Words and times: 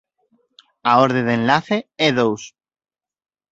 A 0.81 0.93
orde 1.05 1.21
de 1.27 1.33
enlace 1.39 1.77
é 2.07 2.09
dous. 2.19 2.43